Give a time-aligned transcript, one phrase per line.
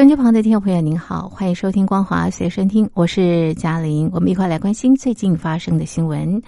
[0.00, 6.40] 收音机旁的听众朋友，您好，欢迎收听光华随身听，我是嘉玲，我们一块来关心最近发生的新闻。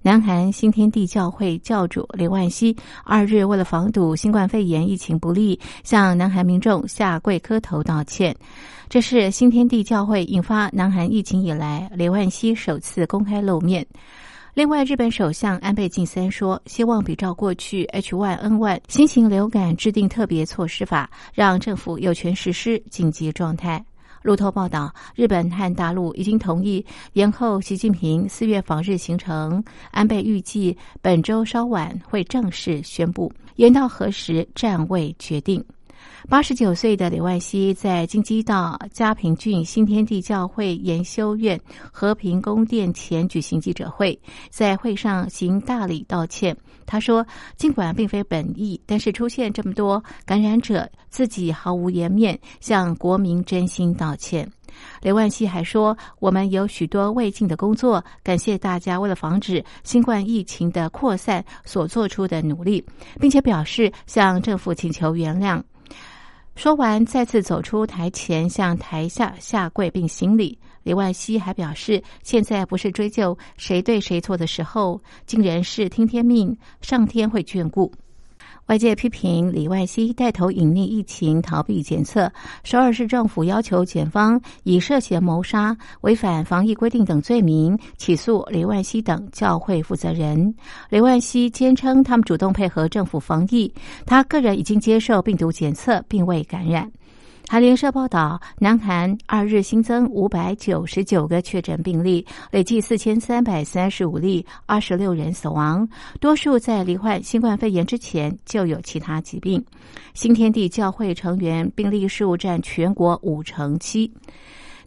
[0.00, 8.32] 南韩新天地教会教主刘万熙二日为了防堵新冠肺炎疫情不利，向南韩民众下跪磕头道歉。
[8.88, 13.84] 这是新天地教会引发南韩疫情以来，刘万熙首次公开露面。
[14.52, 23.84] 另外，日本首相安倍晋三说，希望比照过去 H1N1 新型流感制定特别措施法，让政府有权实施紧急状态。
[24.22, 35.64] 路透报道，日本和大陆已经同意延后习近平四月访日行程，安倍预计本周稍晚会正式宣布，延到何时暂未决定。
[36.28, 41.58] 八十九岁的李万熙在京畿道嘉平郡新天地教会研修院
[41.90, 44.18] 和平宫殿前举行记者会，
[44.50, 46.56] 在会上行大礼道歉。
[46.86, 47.26] 他说
[47.56, 54.48] ：“尽管并非本意，但是出现这么多感染者，自己毫无颜面向国民真心道歉。”
[55.02, 62.84] 刘万熙还说：“我们有许多未尽的工作，感谢大家为了防止新冠疫情的扩散所做出的努力，
[63.20, 65.60] 并且表示向政府请求原谅。”
[66.60, 70.58] 说完，再次走出台前，向台下下跪并行礼。
[70.82, 77.90] 李万熙还表示，现在不是追究谁对谁错的时候，竟然是听天命，上天会眷顾。
[78.70, 82.30] 外界批评李万熙带头隐匿疫情、逃避检测。
[82.62, 90.54] 首尔市政府要求检方以涉嫌谋杀、违反防疫规定等罪名起诉李万熙等教会负责人。
[90.88, 93.74] 李万熙坚称，他们主动配合政府防疫，
[94.06, 96.88] 他个人已经接受病毒检测，并未感染。
[97.52, 105.88] 韩联社报道，南韩二日新增五百九十九个确诊病例，累计四千三百三十五例，二十六人死亡，
[106.20, 109.60] 多数在罹患新冠肺炎之前就有其他疾病。
[110.14, 114.08] 新天地教会成员病例数占全国五成七。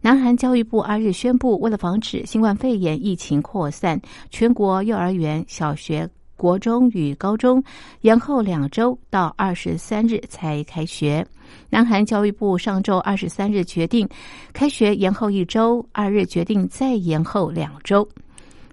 [0.00, 4.00] 南韩教育部二日宣布，为了防止新冠肺炎疫情扩散，
[4.30, 6.08] 全国幼儿园、小学。
[6.34, 7.62] 国中与高中
[8.00, 11.24] 延后两周到二十三日才开学。
[11.70, 14.08] 南韩教育部上周二十三日决定
[14.52, 18.06] 开学延后一周，二日决定再延后两周。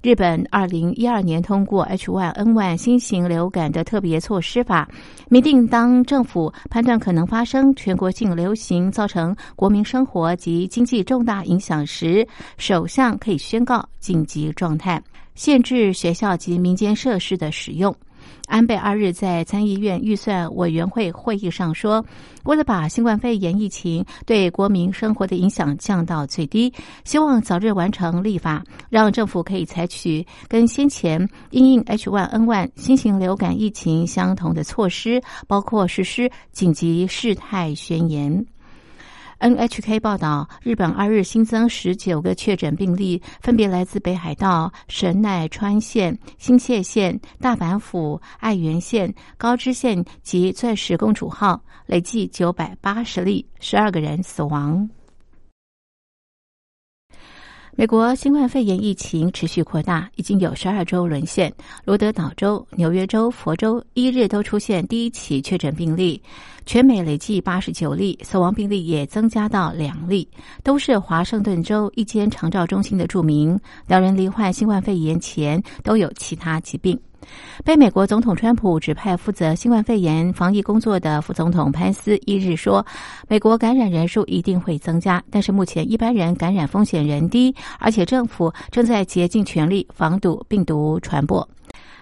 [0.01, 4.87] 日本二零一二年通过 H1N1 新型流感的特别措施法，
[5.27, 12.25] 明定当政府判断可能发生全国性流行，造成国民生活及经济重大影响时，
[12.57, 15.01] 首相可以宣告紧急状态。
[15.35, 17.93] 限制学校及民间设施的使用。
[18.49, 22.03] 安倍二日在参议院预算委员会会议上说，
[22.45, 26.73] 为了把新冠肺炎疫情对国民生活的影响降到最低，
[27.05, 38.45] 希望早日完成立法，让政府可以采取跟先前因应 H1N1 新型流感疫情相同的措施，包括实施紧急事态宣言。
[39.39, 54.89] NHK 报道，日本二日新增十九个确诊病例，分别来自北海道、神奈川县、新泻县、大阪府、爱媛县、高知县及钻石公主号，累计九百八十例，十二个人死亡。
[57.79, 61.49] 美国新冠肺炎疫情持续扩大，已经有十二州沦陷。
[61.85, 66.21] 罗德岛州、纽约州、佛州一日都出现第一起确诊病例，
[66.65, 70.27] 全美累计八十九例，死亡病例也增加到两例，
[70.61, 73.57] 都是华盛顿州一间长照中心的著名。
[73.87, 76.99] 两人罹患新冠肺炎前都有其他疾病。
[77.63, 82.85] 被美国总统川普指派负责新冠肺炎防疫工作的副总统潘斯一日说
[83.27, 91.47] ：“美国感染人数一定会增加，但是目前一般人感染风险仍低，而且政府正在竭尽全力防堵病毒传播。”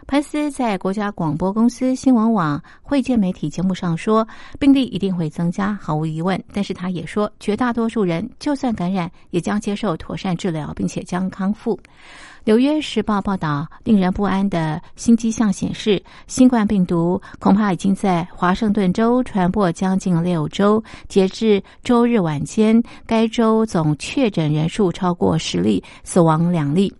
[0.07, 4.25] 潘斯在国家广播公司新闻网会见媒体节目上说
[4.57, 6.41] ：“病例一定会增加，毫无疑问。
[6.53, 11.75] 但是他也说，绝大多数人就算感染，也将接受妥善治疗，并且将康复。”
[12.47, 20.81] 《纽约时报》报道，令人不安的新迹象显示，新冠病毒恐怕已经在华盛顿州传播将近六周。
[21.09, 26.93] 截至周日晚间，该州总确诊人数超过十例，死亡两例。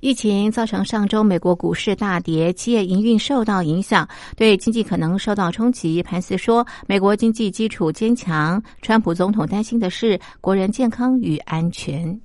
[0.00, 6.02] 疫情造成上周美国股市大跌，企业营运受到影响，对经济可能受到冲击。
[6.02, 12.18] 潘斯说：“美国经济基础坚强。”川普总统担心的是国人健康与安全。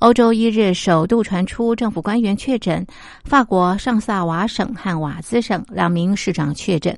[0.00, 2.86] 欧洲一日首度传出政府官员确诊，
[3.24, 6.96] 法国上萨瓦省和瓦兹省两名市长确诊。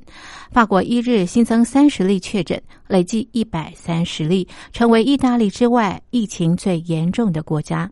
[0.50, 7.88] 法国一日新增三十例确诊，累计一百三十例，成为意大利之外疫情最严重的国家。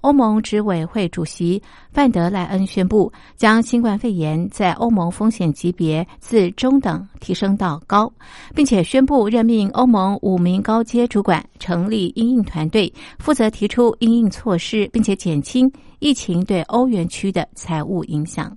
[0.00, 8.12] 欧盟执委会主席范德莱恩宣布，将新冠肺炎在欧盟风险级别自中等提升到高，
[8.54, 18.56] 并且宣布任命欧盟五名高阶主管，成立应应团队，负责提出应应措施，并且减轻疫情对欧元区的财务影响。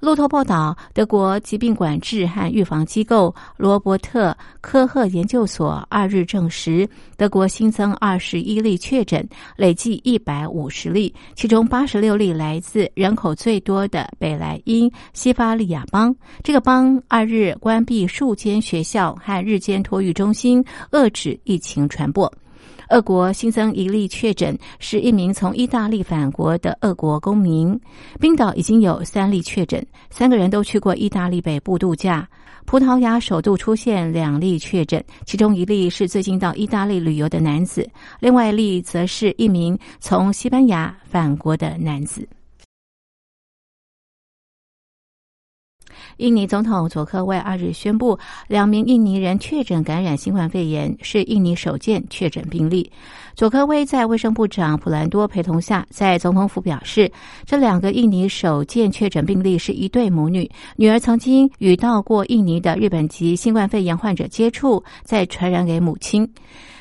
[0.00, 16.14] 路透报道，德国疾病管制和预防机构罗伯特科赫研究所二日证实，德国新增二十一例确诊，累计一百五十例，其中八十六例来自人口最多的北莱茵西法利亚邦。
[16.44, 22.32] 这个邦二日关闭数间学校和日间托育中心，遏制疫情传播。
[22.90, 27.78] 俄国新增一例确诊，是一名从意大利返国的俄国公民。
[28.18, 32.28] 冰岛已经有三例确诊，三个人都去过意大利北部度假。
[32.64, 37.88] 葡萄牙首度出现两例确诊，其中一例是最近到意大利旅游的男子，
[38.20, 42.28] 另外一例则是一名从西班牙返国的男子。
[46.18, 48.18] 印尼总统佐科威二日宣布，
[48.48, 52.90] 两名印尼人确诊感染新冠肺炎，是印尼首件确诊病例。
[53.36, 57.10] 佐科威在卫生部长普兰多陪同下，在总统府表示，
[57.46, 66.28] 这两个印尼首件确诊病例是一对母女，女儿曾经与到过印尼的日本籍新冠肺炎患者接触，再传染给母亲。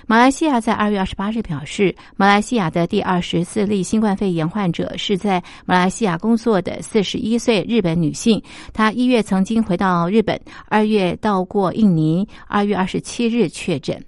[0.10, 8.42] 马来西亚在二月二十八日表示，马来西亚的第二十四例新冠肺炎患者是在马来西亚工作的四十一岁日本女性。
[8.72, 10.40] 她一月曾经回到日本，
[10.70, 14.02] 二月到过印尼，二月二十七日确诊。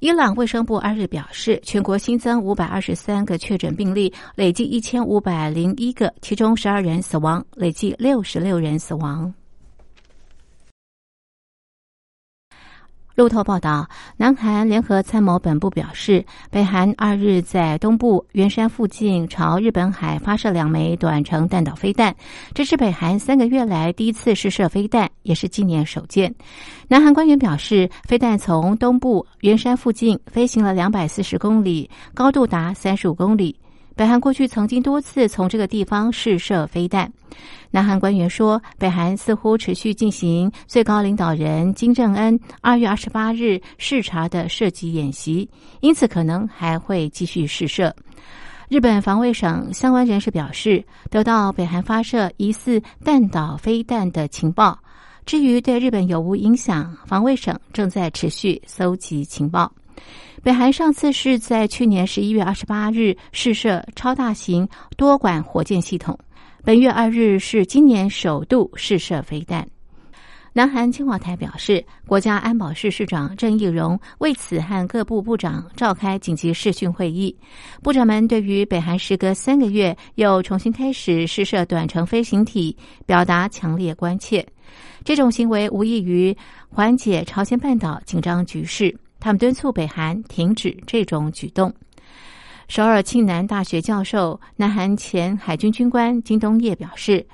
[0.00, 9.32] 伊朗卫生部二日表示，全国新增五百二十三个确诊病例，累计一千五百零一个，其中十二人死亡，累计六十六人死亡。
[13.14, 22.12] 路透报道，南韩联合参谋本部表示，北韩二日在东部元山附近朝日本海发射两枚短程弹道飞弹，
[22.54, 26.34] 这是北韩三个月来第一次试射飞弹，也是今年首见。
[26.88, 33.54] 南韩官员表示，飞弹从东部元山附近飞行了两百四十公里，高度达三十五公里。
[33.96, 37.10] 北韩过去曾经多次从这个地方试射飞弹。
[37.70, 45.48] 南韩官员说，北韩似乎持续进行最高领导人金正恩二月二十八日视察的射击演习，
[45.80, 47.94] 因此可能还会继续试射。
[48.68, 54.78] 日本防卫省相关人士表示，得到北韩发射疑似弹道飞弹的情报。
[55.26, 59.72] 至于对日本有无影响，防卫省正在持续搜集情报。
[60.44, 66.18] 北韩上次是在去年十一月二十八日试射超大型多管火箭系统，
[66.62, 69.66] 本月二日是今年首度试射飞弹。
[70.52, 77.34] 南韩青瓦台表示，国家安保室室长郑义荣为此和各部部长召开紧急视讯会议，
[77.82, 82.76] 部长们对于北韩时隔三个月又重新开始试射短程飞行体
[83.06, 84.46] 表达强烈关切。
[85.04, 86.36] 这种行为无异于
[86.68, 88.94] 缓解朝鲜半岛紧张局势。
[89.24, 91.72] 他们敦促北韩停止这种举动。
[92.68, 97.26] 首尔庆南大学教授、南韩前海军军官金东业表示，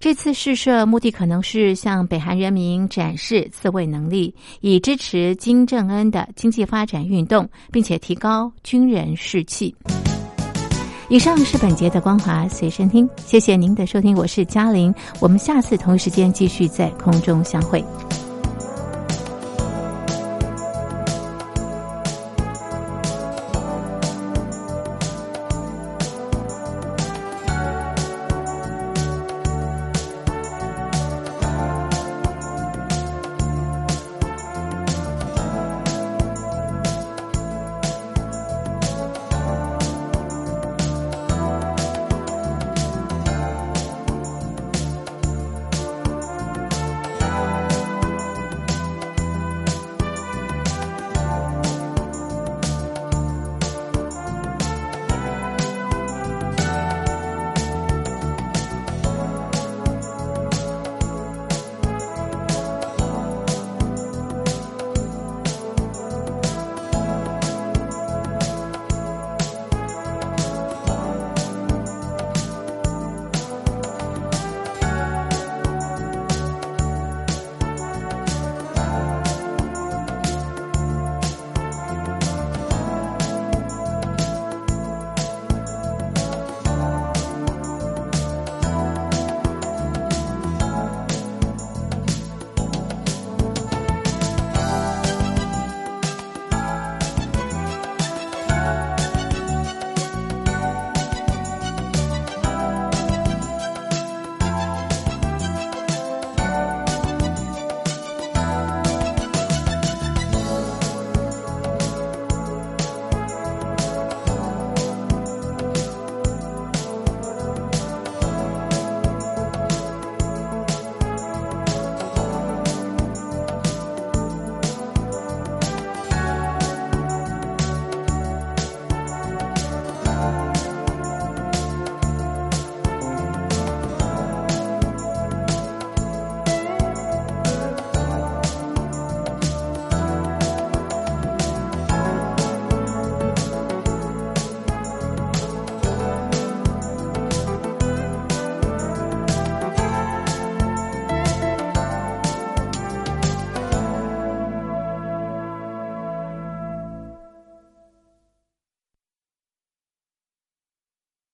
[0.00, 9.76] 这次试射目的可能是向北韩人民展示自卫能力，以支持金正恩的经济发展运动，并且提高军人士气。
[11.10, 17.84] 以上是本节的光华随身听，谢谢您的收听，我是嘉玲，我们下次同一时间继续在空中相会。